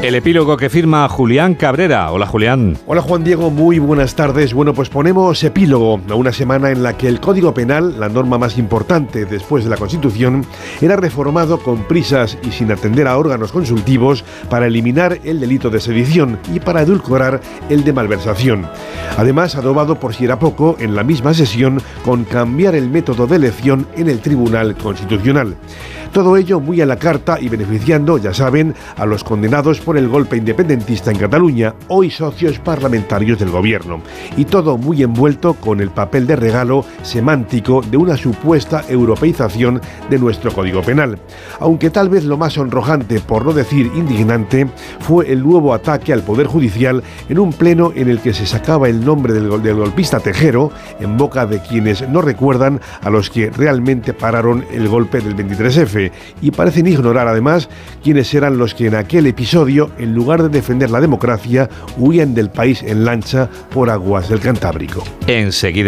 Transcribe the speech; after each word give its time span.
El 0.00 0.14
epílogo 0.14 0.56
que 0.56 0.70
firma 0.70 1.08
Julián 1.08 1.56
Cabrera. 1.56 2.12
Hola 2.12 2.24
Julián. 2.24 2.78
Hola 2.86 3.02
Juan 3.02 3.24
Diego, 3.24 3.50
muy 3.50 3.80
buenas 3.80 4.14
tardes. 4.14 4.54
Bueno, 4.54 4.72
pues 4.72 4.88
ponemos 4.90 5.42
epílogo 5.42 6.00
a 6.08 6.14
una 6.14 6.30
semana 6.32 6.70
en 6.70 6.84
la 6.84 6.96
que 6.96 7.08
el 7.08 7.18
Código 7.18 7.52
Penal, 7.52 7.98
la 7.98 8.08
norma 8.08 8.38
más 8.38 8.58
importante 8.58 9.24
después 9.24 9.64
de 9.64 9.70
la 9.70 9.76
Constitución, 9.76 10.46
era 10.80 10.94
reformado 10.94 11.58
con 11.58 11.82
prisas 11.82 12.38
y 12.44 12.52
sin 12.52 12.70
atender 12.70 13.08
a 13.08 13.18
órganos 13.18 13.50
consultivos 13.50 14.24
para 14.48 14.68
eliminar 14.68 15.18
el 15.24 15.40
delito 15.40 15.68
de 15.68 15.80
sedición 15.80 16.38
y 16.54 16.60
para 16.60 16.82
edulcorar 16.82 17.40
el 17.68 17.82
de 17.82 17.92
malversación. 17.92 18.68
Además, 19.16 19.56
adobado 19.56 19.98
por 19.98 20.14
si 20.14 20.26
era 20.26 20.38
poco 20.38 20.76
en 20.78 20.94
la 20.94 21.02
misma 21.02 21.34
sesión 21.34 21.82
con 22.04 22.22
cambiar 22.22 22.76
el 22.76 22.88
método 22.88 23.26
de 23.26 23.34
elección 23.34 23.88
en 23.96 24.08
el 24.08 24.20
Tribunal 24.20 24.76
Constitucional. 24.76 25.56
Todo 26.12 26.36
ello 26.36 26.58
muy 26.58 26.80
a 26.80 26.86
la 26.86 26.96
carta 26.96 27.38
y 27.38 27.48
beneficiando, 27.48 28.16
ya 28.18 28.32
saben, 28.32 28.74
a 28.96 29.04
los 29.04 29.22
condenados 29.22 29.80
por 29.80 29.98
el 29.98 30.08
golpe 30.08 30.36
independentista 30.36 31.10
en 31.10 31.18
Cataluña, 31.18 31.74
hoy 31.88 32.10
socios 32.10 32.58
parlamentarios 32.58 33.38
del 33.38 33.50
gobierno. 33.50 34.00
Y 34.36 34.46
todo 34.46 34.78
muy 34.78 35.02
envuelto 35.02 35.54
con 35.54 35.80
el 35.80 35.90
papel 35.90 36.26
de 36.26 36.36
regalo 36.36 36.84
semántico 37.02 37.82
de 37.82 37.98
una 37.98 38.16
supuesta 38.16 38.84
europeización 38.88 39.80
de 40.08 40.18
nuestro 40.18 40.50
Código 40.50 40.82
Penal. 40.82 41.18
Aunque 41.60 41.90
tal 41.90 42.08
vez 42.08 42.24
lo 42.24 42.38
más 42.38 42.54
sonrojante, 42.54 43.20
por 43.20 43.44
no 43.44 43.52
decir 43.52 43.90
indignante, 43.94 44.66
fue 45.00 45.30
el 45.30 45.42
nuevo 45.42 45.74
ataque 45.74 46.12
al 46.12 46.22
Poder 46.22 46.46
Judicial 46.46 47.02
en 47.28 47.38
un 47.38 47.52
pleno 47.52 47.92
en 47.94 48.08
el 48.08 48.20
que 48.20 48.32
se 48.32 48.46
sacaba 48.46 48.88
el 48.88 49.04
nombre 49.04 49.34
del, 49.34 49.62
del 49.62 49.76
golpista 49.76 50.20
Tejero 50.20 50.72
en 51.00 51.18
boca 51.18 51.44
de 51.44 51.60
quienes 51.60 52.08
no 52.08 52.22
recuerdan 52.22 52.80
a 53.02 53.10
los 53.10 53.28
que 53.28 53.50
realmente 53.50 54.14
pararon 54.14 54.64
el 54.72 54.88
golpe 54.88 55.20
del 55.20 55.36
23F 55.36 55.97
y 56.40 56.50
parecen 56.50 56.86
ignorar 56.86 57.28
además 57.28 57.68
quiénes 58.02 58.32
eran 58.34 58.58
los 58.58 58.74
que 58.74 58.86
en 58.86 58.94
aquel 58.94 59.26
episodio, 59.26 59.90
en 59.98 60.14
lugar 60.14 60.42
de 60.42 60.48
defender 60.48 60.90
la 60.90 61.00
democracia, 61.00 61.68
huían 61.96 62.34
del 62.34 62.50
país 62.50 62.82
en 62.82 63.04
lancha 63.04 63.48
por 63.72 63.90
aguas 63.90 64.28
del 64.28 64.40
Cantábrico. 64.40 65.04
Enseguida 65.26 65.68